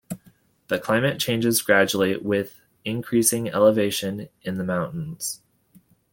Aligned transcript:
The 0.67 0.79
climate 0.79 1.19
changes 1.19 1.61
gradually 1.61 2.17
with 2.17 2.59
increasing 2.83 3.49
elevation 3.49 4.29
in 4.41 4.57
the 4.57 4.63
mountains. 4.63 5.41